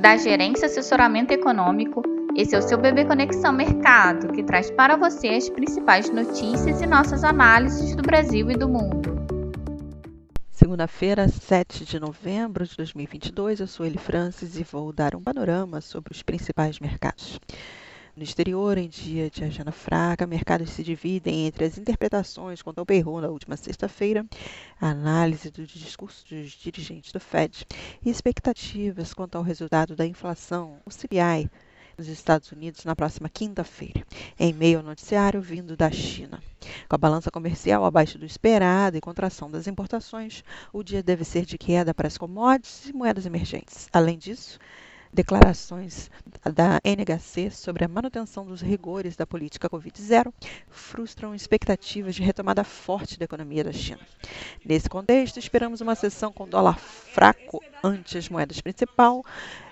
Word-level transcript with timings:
da 0.00 0.16
Gerência 0.16 0.66
Assessoramento 0.66 1.32
Econômico. 1.32 2.02
Esse 2.36 2.54
é 2.54 2.58
o 2.58 2.62
seu 2.62 2.78
Bebê 2.78 3.04
Conexão 3.04 3.52
Mercado, 3.52 4.32
que 4.32 4.44
traz 4.44 4.70
para 4.70 4.96
você 4.96 5.28
as 5.28 5.48
principais 5.48 6.08
notícias 6.08 6.80
e 6.80 6.86
nossas 6.86 7.24
análises 7.24 7.96
do 7.96 8.02
Brasil 8.02 8.48
e 8.48 8.54
do 8.54 8.68
mundo. 8.68 9.18
Segunda-feira, 10.52 11.26
7 11.28 11.84
de 11.84 11.98
novembro 11.98 12.64
de 12.64 12.76
2022, 12.76 13.58
eu 13.60 13.66
sou 13.66 13.84
Eli 13.84 13.98
Francis 13.98 14.56
e 14.56 14.62
vou 14.62 14.92
dar 14.92 15.16
um 15.16 15.22
panorama 15.22 15.80
sobre 15.80 16.12
os 16.12 16.22
principais 16.22 16.78
mercados. 16.78 17.40
No 18.18 18.24
exterior, 18.24 18.76
em 18.76 18.88
dia 18.88 19.30
de 19.30 19.44
agenda 19.44 19.70
fraca, 19.70 20.26
mercados 20.26 20.70
se 20.70 20.82
dividem 20.82 21.46
entre 21.46 21.66
as 21.66 21.78
interpretações 21.78 22.60
quanto 22.60 22.80
ao 22.80 22.84
payroll 22.84 23.20
na 23.20 23.28
última 23.28 23.56
sexta-feira, 23.56 24.26
a 24.80 24.88
análise 24.88 25.52
do 25.52 25.64
discurso 25.64 26.26
dos 26.28 26.50
dirigentes 26.50 27.12
do 27.12 27.20
Fed 27.20 27.64
e 28.04 28.10
expectativas 28.10 29.14
quanto 29.14 29.38
ao 29.38 29.44
resultado 29.44 29.94
da 29.94 30.04
inflação, 30.04 30.80
o 30.84 30.90
CPI, 30.90 31.48
nos 31.96 32.08
Estados 32.08 32.50
Unidos 32.50 32.84
na 32.84 32.96
próxima 32.96 33.28
quinta-feira, 33.28 34.04
em 34.36 34.52
meio 34.52 34.78
ao 34.78 34.84
noticiário 34.84 35.40
vindo 35.40 35.76
da 35.76 35.88
China. 35.88 36.42
Com 36.88 36.96
a 36.96 36.98
balança 36.98 37.30
comercial 37.30 37.84
abaixo 37.84 38.18
do 38.18 38.26
esperado 38.26 38.96
e 38.96 39.00
contração 39.00 39.48
das 39.48 39.68
importações, 39.68 40.42
o 40.72 40.82
dia 40.82 41.04
deve 41.04 41.22
ser 41.22 41.44
de 41.44 41.56
queda 41.56 41.94
para 41.94 42.08
as 42.08 42.18
commodities 42.18 42.88
e 42.88 42.92
moedas 42.92 43.26
emergentes. 43.26 43.88
Além 43.92 44.18
disso, 44.18 44.58
Declarações 45.12 46.10
da 46.54 46.80
NHC 46.84 47.50
sobre 47.50 47.84
a 47.84 47.88
manutenção 47.88 48.44
dos 48.44 48.60
rigores 48.60 49.16
da 49.16 49.26
política 49.26 49.68
Covid-0 49.68 50.32
frustram 50.68 51.34
expectativas 51.34 52.14
de 52.14 52.22
retomada 52.22 52.62
forte 52.62 53.18
da 53.18 53.24
economia 53.24 53.64
da 53.64 53.72
China. 53.72 54.00
Nesse 54.64 54.88
contexto, 54.88 55.38
esperamos 55.38 55.80
uma 55.80 55.94
sessão 55.94 56.32
com 56.32 56.46
dólar 56.46 56.78
fraco 56.78 57.62
ante 57.82 58.18
as 58.18 58.28
moedas 58.28 58.60
principal, 58.60 59.24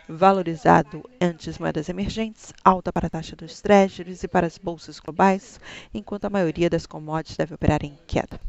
valorizado 0.09 1.09
ante 1.21 1.51
as 1.51 1.59
moedas 1.59 1.89
emergentes, 1.89 2.53
alta 2.65 2.93
para 2.93 3.07
a 3.07 3.11
taxa 3.11 3.35
dos 3.35 3.61
treasuries 3.61 4.23
e 4.23 4.29
para 4.29 4.47
as 4.47 4.59
bolsas 4.59 5.01
globais, 5.01 5.61
enquanto 5.93 6.27
a 6.27 6.31
maioria 6.31 6.71
das 6.71 6.87
commodities 6.87 7.37
deve 7.37 7.55
operar 7.55 7.85
em 7.85 7.99
queda. 8.07 8.41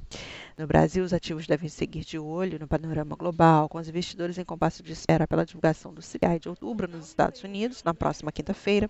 No 0.57 0.65
Brasil, 0.65 1.03
os 1.03 1.13
ativos 1.13 1.45
devem 1.45 1.69
seguir 1.69 2.03
de 2.03 2.17
olho 2.17 2.57
no 2.57 2.67
panorama 2.67 3.15
global, 3.15 3.69
com 3.69 3.77
os 3.77 3.87
investidores 3.87 4.39
em 4.39 4.43
compasso 4.43 4.81
de 4.81 4.91
espera 4.91 5.27
pela 5.27 5.45
divulgação 5.45 5.93
do 5.93 6.01
CPI 6.01 6.39
de 6.39 6.49
outubro 6.49 6.87
nos 6.87 7.07
Estados 7.07 7.43
Unidos, 7.43 7.83
na 7.83 7.93
próxima 7.93 8.31
quinta-feira, 8.31 8.89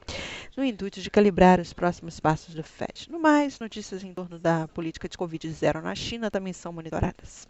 no 0.56 0.64
intuito 0.64 1.02
de 1.02 1.10
calibrar 1.10 1.60
os 1.60 1.74
próximos 1.74 2.22
passos 2.22 2.56
do 2.56 2.64
FED. 2.64 3.12
No 3.12 3.20
mais, 3.20 3.60
notícias 3.60 4.02
em 4.02 4.14
torno 4.14 4.40
da 4.40 4.66
política 4.70 5.10
de 5.10 5.18
Covid-0 5.18 5.82
na 5.82 5.94
China 5.94 6.32
também 6.32 6.54
são 6.54 6.72
monitoradas. 6.72 7.46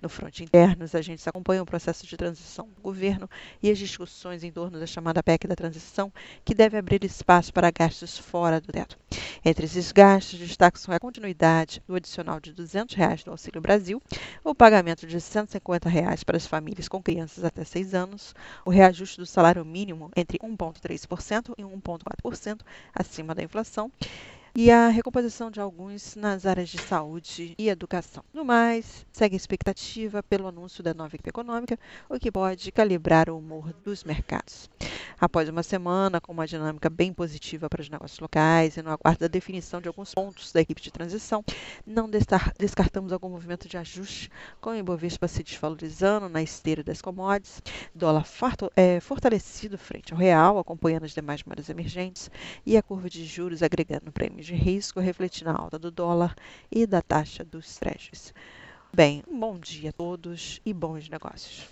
No 0.00 0.08
fronte 0.08 0.44
interno, 0.44 0.84
os 0.84 0.94
agentes 0.94 1.26
acompanham 1.26 1.64
o 1.64 1.66
processo 1.66 2.06
de 2.06 2.16
transição 2.16 2.68
do 2.68 2.80
governo 2.80 3.28
e 3.60 3.68
as 3.68 3.78
discussões 3.78 4.44
em 4.44 4.52
torno 4.52 4.78
da 4.78 4.86
chamada 4.86 5.22
PEC 5.22 5.48
da 5.48 5.56
transição, 5.56 6.12
que 6.44 6.54
deve 6.54 6.76
abrir 6.76 7.02
espaço 7.04 7.52
para 7.52 7.70
gastos 7.70 8.16
fora 8.16 8.60
do 8.60 8.72
teto. 8.72 8.96
Entre 9.44 9.66
esses 9.66 9.90
gastos, 9.90 10.38
destacam 10.38 10.94
a 10.94 11.00
continuidade 11.00 11.82
do 11.86 11.96
adicional 11.96 12.38
de 12.38 12.52
200 12.52 12.94
reais 12.94 13.24
do 13.24 13.32
Auxílio 13.32 13.60
Brasil, 13.60 14.00
o 14.44 14.54
pagamento 14.54 15.06
de 15.06 15.20
150 15.20 15.88
reais 15.88 16.22
para 16.22 16.36
as 16.36 16.46
famílias 16.46 16.86
com 16.86 17.02
crianças 17.02 17.42
até 17.42 17.64
6 17.64 17.94
anos, 17.94 18.34
o 18.64 18.70
reajuste 18.70 19.18
do 19.18 19.26
salário 19.26 19.64
mínimo 19.64 20.10
entre 20.14 20.38
1,3% 20.38 21.54
e 21.58 21.62
1,4% 21.62 22.60
acima 22.94 23.34
da 23.34 23.42
inflação 23.42 23.90
e 24.60 24.72
a 24.72 24.88
recomposição 24.88 25.52
de 25.52 25.60
alguns 25.60 26.16
nas 26.16 26.44
áreas 26.44 26.68
de 26.68 26.78
saúde 26.78 27.54
e 27.56 27.68
educação. 27.68 28.24
No 28.34 28.44
mais, 28.44 29.06
segue 29.12 29.36
a 29.36 29.36
expectativa 29.36 30.20
pelo 30.20 30.48
anúncio 30.48 30.82
da 30.82 30.92
nova 30.92 31.14
equipe 31.14 31.30
econômica, 31.30 31.78
o 32.08 32.18
que 32.18 32.28
pode 32.32 32.72
calibrar 32.72 33.30
o 33.30 33.38
humor 33.38 33.72
dos 33.84 34.02
mercados. 34.02 34.68
Após 35.20 35.48
uma 35.48 35.62
semana 35.62 36.20
com 36.20 36.32
uma 36.32 36.44
dinâmica 36.44 36.90
bem 36.90 37.12
positiva 37.12 37.68
para 37.68 37.80
os 37.80 37.88
negócios 37.88 38.18
locais 38.18 38.76
e 38.76 38.82
no 38.82 38.90
aguardo 38.90 39.20
da 39.20 39.28
definição 39.28 39.80
de 39.80 39.86
alguns 39.86 40.12
pontos 40.12 40.52
da 40.52 40.60
equipe 40.60 40.82
de 40.82 40.90
transição, 40.90 41.44
não 41.86 42.10
descartamos 42.58 43.12
algum 43.12 43.28
movimento 43.28 43.68
de 43.68 43.76
ajuste, 43.76 44.28
com 44.60 44.70
o 44.70 44.74
Ibovespa 44.76 45.28
se 45.28 45.44
desvalorizando 45.44 46.28
na 46.28 46.42
esteira 46.42 46.82
das 46.82 47.00
commodities, 47.00 47.62
dólar 47.94 48.26
é, 48.74 48.98
fortalecido 48.98 49.78
frente 49.78 50.12
ao 50.12 50.18
real, 50.18 50.58
acompanhando 50.58 51.04
as 51.04 51.14
demais 51.14 51.44
moedas 51.44 51.68
emergentes, 51.68 52.28
e 52.66 52.76
a 52.76 52.82
curva 52.82 53.08
de 53.08 53.24
juros 53.24 53.62
agregando 53.62 54.10
prêmios 54.10 54.47
de 54.48 54.54
risco, 54.54 54.98
refletindo 54.98 55.50
a 55.50 55.54
alta 55.54 55.78
do 55.78 55.90
dólar 55.90 56.34
e 56.70 56.86
da 56.86 57.02
taxa 57.02 57.44
dos 57.44 57.76
treasuries. 57.76 58.32
Bem, 58.92 59.22
um 59.28 59.38
bom 59.38 59.58
dia 59.58 59.90
a 59.90 59.92
todos 59.92 60.60
e 60.64 60.72
bons 60.72 61.08
negócios. 61.08 61.68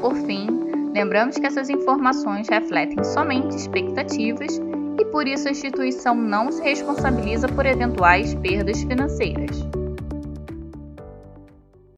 Por 0.00 0.14
fim, 0.26 0.46
lembramos 0.92 1.36
que 1.36 1.46
essas 1.46 1.70
informações 1.70 2.48
refletem 2.48 3.02
somente 3.02 3.56
expectativas 3.56 4.60
e 5.00 5.04
por 5.06 5.26
isso 5.26 5.48
a 5.48 5.50
instituição 5.50 6.14
não 6.14 6.52
se 6.52 6.62
responsabiliza 6.62 7.48
por 7.48 7.64
eventuais 7.64 8.34
perdas 8.34 8.82
financeiras. 8.82 9.77